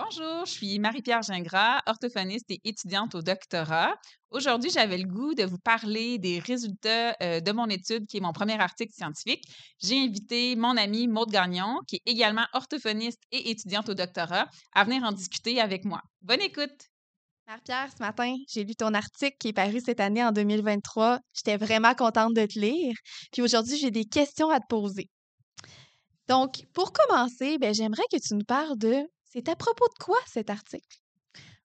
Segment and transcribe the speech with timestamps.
[0.00, 3.96] Bonjour, je suis Marie-Pierre Gingras, orthophoniste et étudiante au doctorat.
[4.30, 8.20] Aujourd'hui, j'avais le goût de vous parler des résultats euh, de mon étude, qui est
[8.20, 9.42] mon premier article scientifique.
[9.80, 14.84] J'ai invité mon amie Maude Gagnon, qui est également orthophoniste et étudiante au doctorat, à
[14.84, 16.00] venir en discuter avec moi.
[16.22, 16.78] Bonne écoute!
[17.48, 21.18] Marie-Pierre, ce matin, j'ai lu ton article qui est paru cette année en 2023.
[21.34, 22.94] J'étais vraiment contente de te lire.
[23.32, 25.10] Puis aujourd'hui, j'ai des questions à te poser.
[26.28, 30.18] Donc, pour commencer, ben, j'aimerais que tu nous parles de c'est à propos de quoi
[30.26, 30.98] cet article?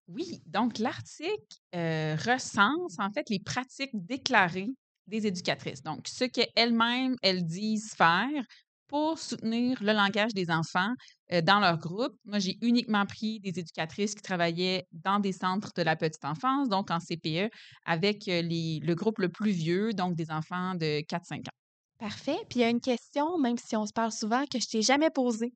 [0.08, 4.70] Oui, donc l'article euh, recense en fait les pratiques déclarées
[5.08, 5.82] des éducatrices.
[5.82, 8.44] Donc, ce qu'elles-mêmes, elles disent faire
[8.88, 10.94] pour soutenir le langage des enfants
[11.32, 12.14] euh, dans leur groupe.
[12.26, 16.70] Moi, j'ai uniquement pris des éducatrices qui travaillaient dans des centres de la petite enfance,
[16.70, 17.50] donc en CPE,
[17.86, 21.63] avec euh, le groupe le plus vieux, donc des enfants de 4-5 ans.
[22.00, 22.38] Parfait.
[22.50, 24.82] Puis il y a une question, même si on se parle souvent, que je t'ai
[24.82, 25.54] jamais posée.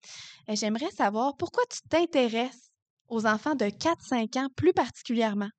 [0.50, 2.72] Euh, j'aimerais savoir pourquoi tu t'intéresses
[3.10, 5.50] aux enfants de 4-5 ans plus particulièrement?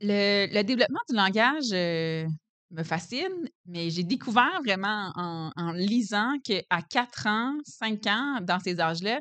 [0.00, 2.26] Le, développement du langage euh,
[2.70, 8.80] me fascine, mais j'ai découvert vraiment en, lisant qu'à 4 ans, 5 ans, dans ces
[8.80, 9.20] âges-là,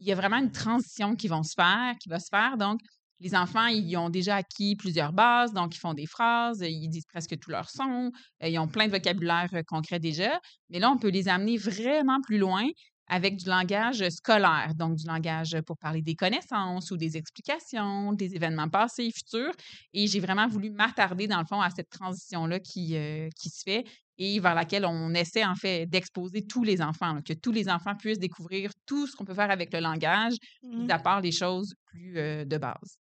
[0.00, 2.56] il y a vraiment une transition qui va se faire, qui va se faire.
[2.56, 2.80] Donc,
[3.20, 7.06] les enfants, ils ont déjà acquis plusieurs bases, donc ils font des phrases, ils disent
[7.06, 10.40] presque tous leurs sons, euh, ils ont plein de vocabulaire euh, concret déjà.
[10.70, 12.64] Mais là, on peut les amener vraiment plus loin
[13.10, 18.34] avec du langage scolaire, donc du langage pour parler des connaissances ou des explications, des
[18.36, 19.54] événements passés et futurs.
[19.94, 23.62] Et j'ai vraiment voulu m'attarder, dans le fond, à cette transition-là qui, euh, qui se
[23.64, 23.84] fait
[24.18, 27.94] et vers laquelle on essaie, en fait, d'exposer tous les enfants, que tous les enfants
[27.94, 30.90] puissent découvrir tout ce qu'on peut faire avec le langage, mmh.
[30.90, 32.98] à part les choses plus de base.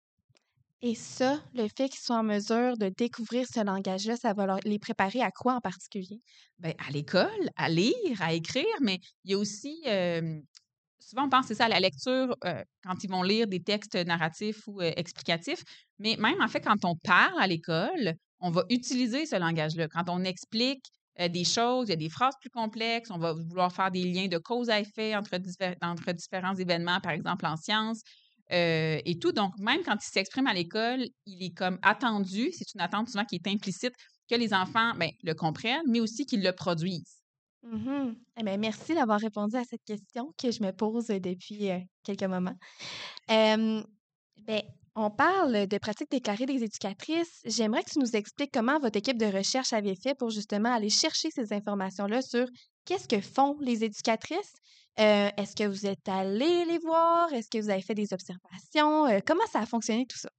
[0.81, 4.79] Et ça, le fait qu'ils soient en mesure de découvrir ce langage-là, ça va les
[4.79, 6.21] préparer à quoi en particulier?
[6.59, 9.81] Bien, à l'école, à lire, à écrire, mais il y a aussi,
[10.99, 12.35] souvent on pense c'est ça à la lecture
[12.83, 15.63] quand ils vont lire des textes narratifs ou explicatifs,
[15.99, 19.87] mais même en fait quand on parle à l'école, on va utiliser ce langage-là.
[19.87, 20.83] Quand on explique
[21.19, 24.27] des choses, il y a des phrases plus complexes, on va vouloir faire des liens
[24.27, 25.39] de cause à effet entre,
[25.81, 28.01] entre différents événements, par exemple en sciences.
[28.53, 29.31] Euh, et tout.
[29.33, 33.25] Donc, même quand il s'exprime à l'école, il est comme attendu, c'est une attente souvent
[33.25, 33.93] qui est implicite,
[34.29, 37.21] que les enfants ben, le comprennent, mais aussi qu'ils le produisent.
[37.63, 41.79] Mmh eh ben, merci d'avoir répondu à cette question que je me pose depuis euh,
[42.03, 42.55] quelques moments.
[43.27, 43.83] ben,
[44.95, 47.41] on parle de pratiques déclarées des éducatrices.
[47.45, 50.89] J'aimerais que tu nous expliques comment votre équipe de recherche avait fait pour justement aller
[50.89, 52.47] chercher ces informations-là sur
[52.87, 54.53] qu'est-ce que font les éducatrices?
[54.99, 57.31] Euh, est-ce que vous êtes allé les voir?
[57.31, 59.05] Est-ce que vous avez fait des observations?
[59.05, 60.29] Euh, comment ça a fonctionné tout ça?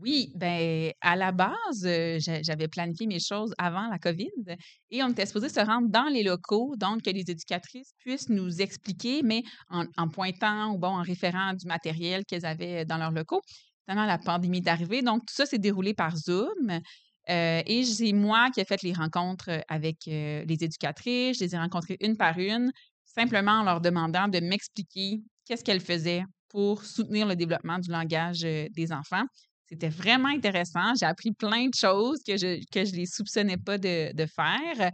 [0.00, 4.56] Oui, ben à la base, euh, j'avais planifié mes choses avant la COVID
[4.90, 8.60] et on était supposé se rendre dans les locaux, donc que les éducatrices puissent nous
[8.60, 13.40] expliquer, mais en, pointant ou bon, en référant du matériel qu'elles avaient dans leurs locaux.
[13.84, 16.80] Finalement, la pandémie est arrivée, donc tout ça s'est déroulé par Zoom.
[17.26, 21.38] Et c'est moi qui ai fait les rencontres avec les éducatrices.
[21.38, 22.70] Je les ai rencontrées une par une
[23.04, 28.40] simplement en leur demandant de m'expliquer qu'est-ce qu'elles faisaient pour soutenir le développement du langage
[28.40, 29.24] des enfants.
[29.66, 30.94] C'était vraiment intéressant.
[30.98, 34.90] J'ai appris plein de choses que je ne que je les soupçonnais pas de, faire.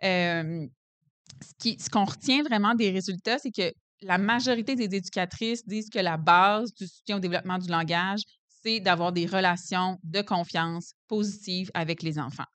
[0.00, 3.72] ce qu'on retient vraiment des résultats, c'est que
[4.02, 8.22] la majorité des éducatrices disent que la base du soutien au développement du langage,
[8.62, 12.46] c'est d'avoir des relations de confiance positives avec les enfants.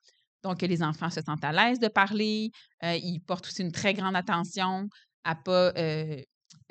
[0.42, 2.50] Donc, les enfants se sentent à l'aise de parler,
[2.82, 4.88] ils portent aussi une très grande attention
[5.28, 6.22] à pas, euh,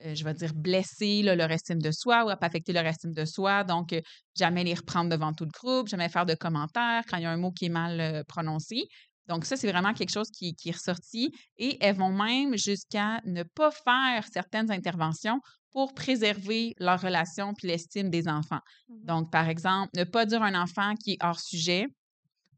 [0.06, 3.14] euh, je vais dire, blesser leur estime de soi ou à pas affecter leur estime
[3.14, 3.64] de soi.
[3.64, 4.02] Donc, euh,
[4.36, 7.32] jamais les reprendre devant tout le groupe, jamais faire de commentaires quand il y a
[7.32, 8.88] un mot qui est mal prononcé.
[9.28, 11.32] Donc, ça, c'est vraiment quelque chose qui, qui, est ressorti.
[11.58, 15.40] Et elles vont même jusqu'à ne pas faire certaines interventions
[15.72, 18.62] pour préserver leur relation puis l'estime des enfants.
[18.90, 21.88] Mmh Donc, par exemple, ne pas dire à un enfant qui est hors sujet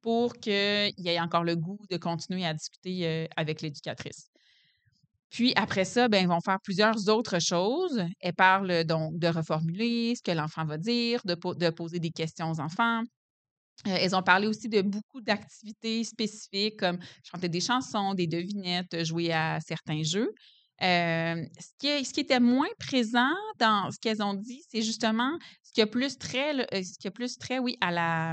[0.01, 4.29] pour qu'il ait encore le goût de continuer à discuter avec l'éducatrice.
[5.29, 8.03] Puis après ça, ben, ils vont faire plusieurs autres choses.
[8.19, 12.51] Elles parlent donc de reformuler ce que l'enfant va dire, de, de, poser des questions
[12.51, 13.03] aux enfants.
[13.88, 19.05] Euh, elles ont parlé aussi de beaucoup d'activités spécifiques comme chanter des chansons, des devinettes,
[19.05, 20.33] jouer à certains jeux.
[20.81, 25.37] Euh, ce, qui ce, qui était moins présent dans ce qu'elles ont dit, c'est justement
[25.61, 28.31] ce qui a plus trait, ce qui a plus trait, oui, à la,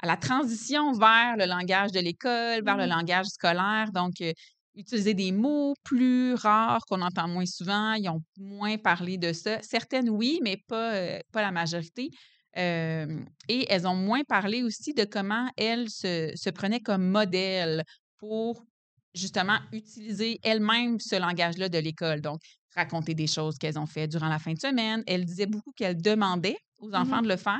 [0.00, 3.92] à la transition vers le langage de l'école, vers le mmh langage scolaire.
[3.92, 4.14] Donc,
[4.74, 7.92] utiliser des mots plus rares qu'on entend moins souvent.
[7.92, 9.60] Ils ont moins parlé de ça.
[9.60, 12.08] Certaines, oui, mais pas, euh, pas la majorité.
[12.56, 17.84] et elles ont moins parlé aussi de comment elles se, se prenaient comme modèle
[18.18, 18.64] pour
[19.14, 22.20] justement utiliser elles-mêmes ce langage-là de l'école.
[22.20, 22.40] Donc,
[22.74, 25.02] raconter des choses qu'elles ont fait durant la fin de semaine.
[25.06, 27.24] Elle disait beaucoup qu'elle demandait aux enfants Mhm.
[27.24, 27.58] de le faire.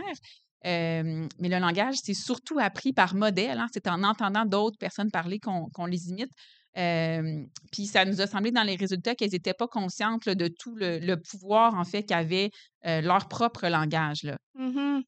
[0.65, 3.59] Euh, mais le langage, c'est surtout appris par modèle.
[3.59, 3.67] hein.
[3.73, 6.31] C'est en entendant d'autres personnes parler qu'on les imite.
[6.79, 10.49] Euh, puis ça nous a semblé dans les résultats qu'elles n'étaient pas conscientes là, de
[10.49, 12.51] tout le, le pouvoir, en fait, qu'avait
[12.87, 14.23] euh, leur propre langage.
[14.23, 14.39] Là.
[14.59, 15.05] Donc-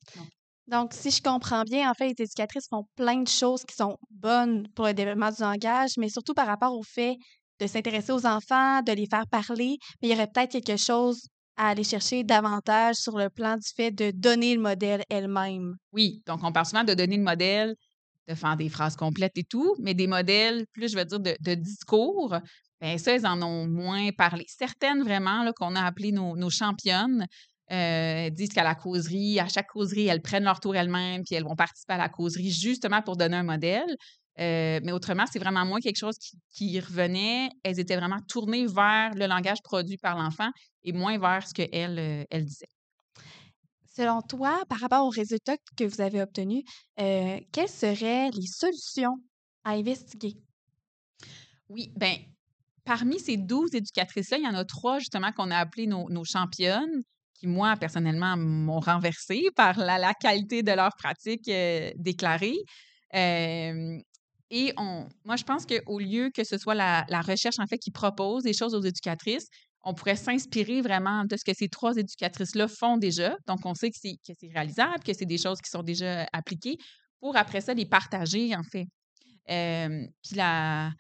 [0.67, 3.99] Donc, si je comprends bien, en fait, les éducatrices font plein de choses qui sont
[4.11, 7.17] bonnes pour le développement du langage, mais surtout par rapport au fait
[7.61, 9.77] de s'intéresser aux enfants, de les faire parler.
[10.01, 13.69] Mais il y aurait peut-être quelque chose à aller chercher davantage sur le plan du
[13.77, 15.75] fait de donner le modèle elle-même.
[15.93, 17.75] Oui, donc on parle souvent de donner le modèle,
[18.27, 21.55] de faire des phrases complètes et tout, mais des modèles, plus je veux dire, de,
[21.55, 22.35] discours,
[22.81, 24.47] bien ça, elles en ont moins parlé.
[24.49, 27.27] Certaines vraiment, qu'on a appelées nos championnes,
[27.75, 31.45] euh, disent qu'à la causerie, à chaque causerie, elles prennent leur tour elles-mêmes, puis elles
[31.45, 33.97] vont participer à la causerie justement pour donner un modèle.
[34.41, 37.51] Euh, mais autrement, c'est vraiment moins quelque chose qui, qui revenait.
[37.63, 40.51] Elles étaient vraiment tournées vers le langage produit par l'enfant
[40.83, 42.69] et moins vers ce qu'elles euh, elles disaient.
[43.97, 46.65] Selon toi, par rapport aux résultats que vous avez obtenus,
[46.99, 49.17] euh, quelles seraient les solutions
[49.63, 50.35] à investiguer?
[51.69, 52.17] Oui, bien,
[52.85, 56.25] parmi ces 12 éducatrices-là, il y en a trois justement qu'on a appelées nos, nos
[56.25, 57.05] championnes,
[57.47, 62.59] moi, personnellement, m'ont renversée par la, qualité de leur pratique euh, déclarée.
[64.51, 67.79] Et on, moi, je pense qu'au lieu que ce soit la, la recherche, en fait,
[67.79, 69.49] qui propose des choses aux éducatrices,
[69.85, 73.37] on pourrait s'inspirer vraiment de ce que ces trois éducatrices-là font déjà.
[73.47, 74.19] Donc, on sait que c'est,
[74.53, 76.79] réalisable, que c'est des choses qui sont déjà appliquées,
[77.21, 78.87] pour après ça les partager, en fait.
[79.47, 80.91] Puis la,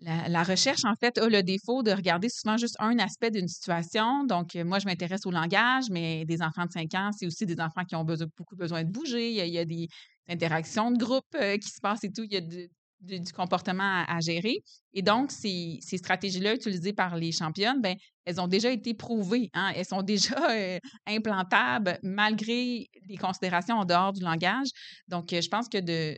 [0.00, 4.24] la, recherche, en fait, a le défaut de regarder souvent juste un aspect d'une situation.
[4.24, 7.46] Donc, euh, moi, je m'intéresse au langage, mais des enfants de 5 ans, c'est aussi
[7.46, 9.30] des enfants qui ont beaucoup besoin de bouger.
[9.30, 9.88] Il y a, des
[10.28, 12.22] interactions de groupe euh, qui se passent et tout.
[12.22, 14.58] Il y a du comportement à, gérer.
[14.92, 19.50] Et donc, ces, stratégies-là utilisées par les championnes, ben, elles ont déjà été prouvées.
[19.54, 19.72] hein.
[19.74, 24.68] Elles sont déjà euh, implantables malgré les considérations en dehors du langage.
[25.08, 26.16] Donc, je pense que de,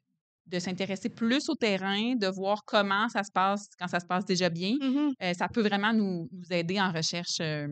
[0.50, 4.24] de s'intéresser plus au terrain, de voir comment ça se passe quand ça se passe
[4.24, 5.14] déjà bien, Mhm.
[5.22, 7.40] euh, ça peut vraiment nous, nous aider en recherche.
[7.40, 7.68] euh,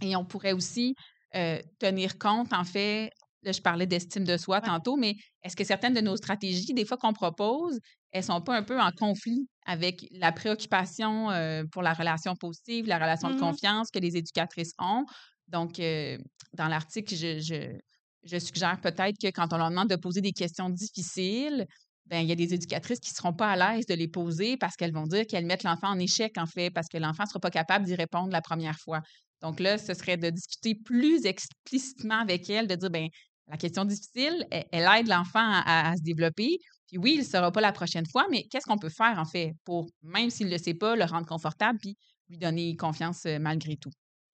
[0.00, 0.94] et on pourrait aussi
[1.34, 3.10] euh, tenir compte, en fait,
[3.42, 4.70] là, je parlais d'estime de soi Ouais.
[4.70, 7.78] tantôt, mais est-ce que certaines de nos stratégies, des fois qu'on propose,
[8.12, 11.28] elles sont pas un peu en conflit avec la préoccupation
[11.72, 13.36] pour la relation positive, la relation de Mhm.
[13.36, 15.04] confiance que les éducatrices ont?
[15.48, 17.78] Donc, dans l'article, je, je,
[18.24, 21.66] je suggère peut-être que quand on leur demande de poser des questions difficiles,
[22.06, 24.56] ben, il y a des éducatrices qui ne seront pas à l'aise de les poser
[24.56, 27.28] parce qu'elles vont dire qu'elles mettent l'enfant en échec, en fait, parce que l'enfant ne
[27.28, 29.00] sera pas capable d'y répondre la première fois.
[29.40, 33.08] Donc là, ce serait de discuter plus explicitement avec elle, de dire, ben
[33.48, 36.58] la question difficile, elle, elle aide l'enfant à, à se développer.
[36.88, 39.24] Puis oui, il ne sera pas la prochaine fois, mais qu'est-ce qu'on peut faire, en
[39.24, 41.96] fait, pour, même s'il ne le sait pas, le rendre confortable puis
[42.28, 43.90] lui donner confiance euh, malgré tout?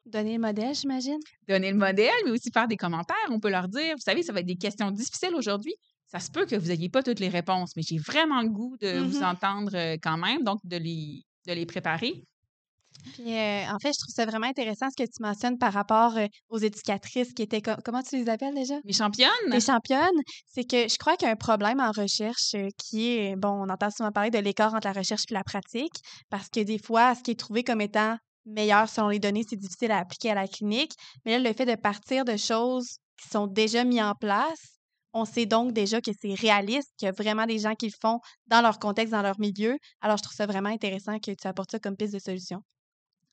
[0.06, 1.18] Donner le modèle, j'imagine?
[1.46, 3.16] donner le modèle, mais aussi faire des commentaires.
[3.30, 5.74] On peut leur dire, vous savez, ça va être des questions difficiles aujourd'hui.
[6.08, 8.76] Ça se peut que vous n'ayez pas toutes les réponses, mais j'ai vraiment le goût
[8.80, 9.24] de vous Mhm.
[9.24, 12.22] entendre quand même, donc de les, de les préparer.
[13.14, 16.16] Puis, euh, en fait, je trouve ça vraiment intéressant ce que tu mentionnes par rapport
[16.16, 18.74] euh, aux éducatrices qui étaient, co- comment tu les appelles déjà?
[18.84, 22.54] Mes championnes, Les championnes, c'est que je crois qu'il y a un problème en recherche
[22.54, 25.44] euh, qui est, bon, on entend souvent parler de l'écart entre la recherche et la
[25.44, 25.94] pratique,
[26.30, 28.16] parce que des fois, ce qui est trouvé comme étant
[28.46, 30.92] meilleur selon les données, c'est difficile à appliquer à la clinique.
[31.24, 34.77] Mais là, le fait de partir de choses qui sont déjà mises en place,
[35.12, 37.92] on sait donc déjà que c'est réaliste, qu'il y a vraiment des gens qui le
[38.00, 39.78] font dans leur contexte, dans leur milieu.
[40.00, 42.62] Alors, je trouve ça vraiment intéressant que tu apportes ça comme piste de solution.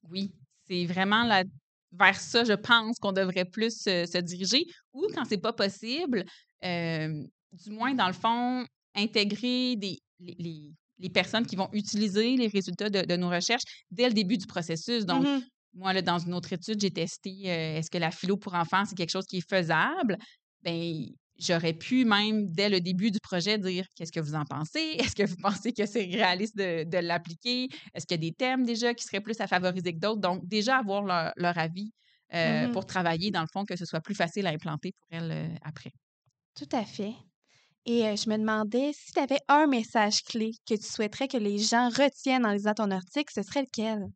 [0.09, 0.31] oui,
[0.67, 1.43] c'est vraiment la,
[1.91, 4.65] vers ça, je pense, qu'on devrait plus se diriger.
[4.93, 6.25] Ou quand c'est pas possible,
[6.63, 8.65] euh, du moins, dans le fond,
[8.95, 13.63] intégrer des, les, les- les personnes qui vont utiliser les résultats de, de nos recherches
[13.91, 15.05] dès le début du processus.
[15.05, 15.49] Donc, Mhm.
[15.77, 18.85] Moi, là, dans une autre étude, j'ai testé euh, est-ce que la philo pour enfants,
[18.85, 20.17] c'est quelque chose qui est faisable?
[20.63, 21.07] Bien,
[21.39, 24.79] j'aurais pu même, dès le début du projet, dire qu'est-ce que vous en pensez?
[24.99, 27.67] Est-ce que vous pensez que c'est réaliste de, de l'appliquer?
[27.93, 30.21] Est-ce qu'il y a des thèmes déjà qui seraient plus à favoriser que d'autres?
[30.21, 31.91] Donc, déjà avoir leur, leur avis
[32.33, 32.69] euh, Mhm.
[32.69, 35.55] pour travailler, dans le fond, que ce soit plus facile à implanter pour elles euh,
[35.61, 35.91] après.
[36.55, 37.13] Tout à fait.
[37.85, 41.37] Et euh, je me demandais si tu avais un message clé que tu souhaiterais que
[41.37, 44.07] les gens retiennent en lisant ton article, ce serait lequel?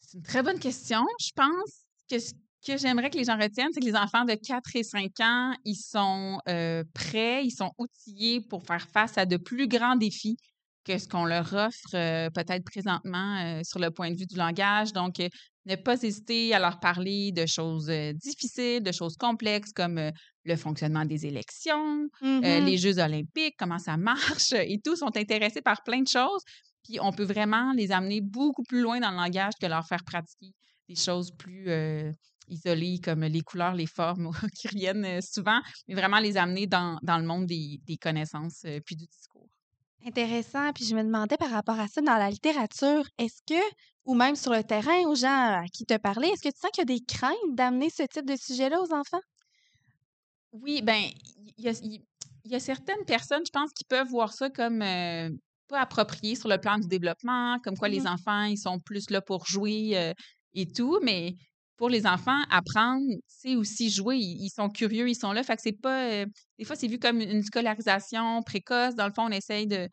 [0.00, 1.04] C'est une très bonne question.
[1.20, 2.32] Je pense que ce
[2.66, 5.54] que j'aimerais que les gens retiennent, c'est que les enfants de 4 et 5 ans,
[5.64, 10.36] ils sont euh, prêts, ils sont outillés pour faire face à de plus grands défis
[10.84, 14.36] que ce qu'on leur offre euh, peut-être présentement euh, sur le point de vue du
[14.36, 14.92] langage.
[14.92, 15.16] Donc,
[15.66, 20.00] ne pas hésiter à leur parler de choses difficiles, de choses complexes comme
[20.44, 22.64] le fonctionnement des élections, Mhm.
[22.64, 26.42] les Jeux olympiques, comment ça marche, et tous sont intéressés par plein de choses.
[26.82, 30.02] Puis on peut vraiment les amener beaucoup plus loin dans le langage que leur faire
[30.02, 30.52] pratiquer
[30.90, 31.68] des choses plus
[32.48, 37.18] isolées comme les couleurs, les formes qui reviennent souvent, mais vraiment les amener dans, dans
[37.18, 39.48] le monde des, des connaissances puis du discours.
[40.06, 40.72] Intéressant.
[40.72, 43.62] Puis je me demandais par rapport à ça, dans la littérature, est-ce que,
[44.06, 46.70] ou même sur le terrain, aux gens à qui te parlais, est-ce que tu sens
[46.72, 49.20] qu'il y a des craintes d'amener ce type de sujet-là aux enfants?
[50.52, 51.02] Oui, ben
[51.58, 51.72] il y a,
[52.44, 55.28] y a certaines personnes, je pense, qui peuvent voir ça comme euh,
[55.68, 59.10] pas approprié sur le plan du développement, comme quoi les Mmh enfants, ils sont plus
[59.10, 60.14] là pour jouer euh,
[60.54, 61.34] et tout, mais
[61.76, 64.18] pour les enfants, apprendre, c'est aussi jouer.
[64.18, 65.42] Ils, ils sont curieux, ils sont là.
[65.42, 66.10] Fait que c'est pas.
[66.10, 66.26] euh,
[66.58, 68.94] des fois, c'est vu comme une scolarisation précoce.
[68.94, 69.88] Dans le fond, on essaye de,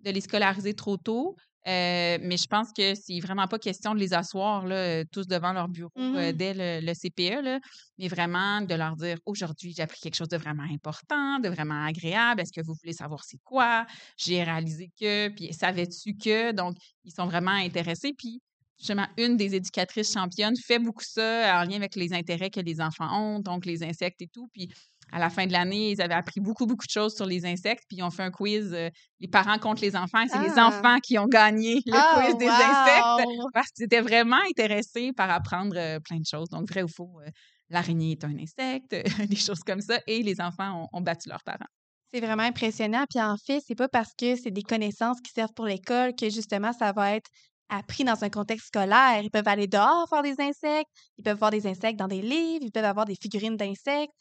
[0.00, 1.36] de les scolariser trop tôt.
[1.68, 5.28] Euh, mais je pense que c'est vraiment pas question de les asseoir là, euh, tous
[5.28, 7.60] devant leur bureau euh, Mmh dès le, le CPE, là,
[7.98, 11.84] mais vraiment de leur dire aujourd'hui, j'ai appris quelque chose de vraiment important, de vraiment
[11.84, 12.40] agréable.
[12.40, 13.86] Est-ce que vous voulez savoir c'est quoi?
[14.16, 16.50] J'ai réalisé que, puis savais-tu que?
[16.50, 18.12] Donc, ils sont vraiment intéressés.
[18.18, 18.40] Puis,
[18.78, 22.80] justement, une des éducatrices championnes fait beaucoup ça en lien avec les intérêts que les
[22.80, 24.48] enfants ont, donc les insectes et tout.
[24.52, 24.68] Puis,
[25.12, 27.84] à la fin de l'année, ils avaient appris beaucoup, beaucoup de choses sur les insectes.
[27.88, 28.88] Puis, ils ont fait un quiz, euh,
[29.20, 30.24] les parents contre les enfants.
[30.26, 30.68] C'est les Ah!
[30.68, 35.30] enfants qui ont gagné le Ah, quiz des insectes parce qu'ils étaient vraiment intéressés par
[35.30, 36.48] apprendre euh, plein de choses.
[36.48, 37.28] Donc, vrai ou faux, euh,
[37.68, 38.94] l'araignée est un insecte,
[39.30, 40.00] des choses comme ça.
[40.06, 41.68] Et les enfants ont, ont battu leurs parents.
[42.12, 43.04] C'est vraiment impressionnant.
[43.08, 46.28] Puis en fait, c'est pas parce que c'est des connaissances qui servent pour l'école que
[46.28, 47.30] justement ça va être
[47.72, 49.20] appris dans un contexte scolaire.
[49.22, 52.64] Ils peuvent aller dehors voir des insectes, ils peuvent voir des insectes dans des livres,
[52.64, 54.12] ils peuvent avoir des figurines d'insectes.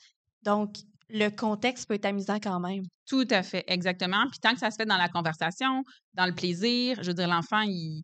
[0.44, 0.76] Donc,
[1.10, 2.84] le contexte peut être amusant quand même.
[3.06, 4.26] Tout à fait, exactement.
[4.30, 7.28] Puis tant que ça se fait dans la conversation, dans le plaisir, je veux dire,
[7.28, 8.02] l'enfant, il,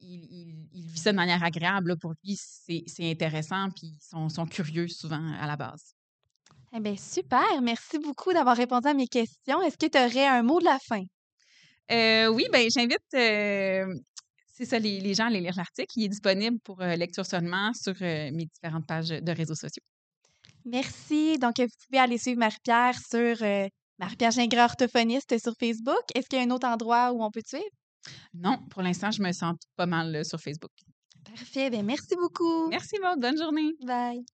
[0.00, 1.90] il, il- il vit ça de manière agréable.
[1.90, 1.96] là.
[1.96, 5.94] Pour lui, c'est c'est intéressant, puis ils sont, sont curieux souvent à la base.
[6.72, 7.62] Eh bien, super.
[7.62, 9.62] Merci beaucoup d'avoir répondu à mes questions.
[9.62, 11.02] Est-ce que tu aurais un mot de la fin?
[11.90, 13.86] Euh, oui, ben j'invite, euh,
[14.58, 15.92] c'est ça, les, les gens aller lire l'article.
[15.94, 19.84] Il est disponible pour euh, lecture seulement sur euh, mes différentes pages de réseaux sociaux.
[20.64, 21.38] Merci.
[21.38, 23.68] Donc, vous pouvez aller suivre Marie-Pierre sur euh,
[24.00, 26.02] Marie-Pierre Gingras, orthophoniste sur Facebook.
[26.12, 27.70] Est-ce qu'il y a un autre endroit où on peut te suivre?
[28.34, 30.72] Non, pour l'instant, je me sens pas mal sur Facebook.
[31.24, 31.70] Parfait.
[31.70, 32.68] Bien, merci beaucoup.
[32.68, 33.20] Merci, Maud.
[33.20, 33.74] Bonne journée.
[33.86, 34.24] Bye.